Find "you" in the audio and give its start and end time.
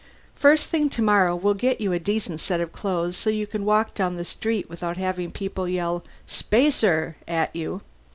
1.79-1.93, 3.29-3.45, 7.55-7.81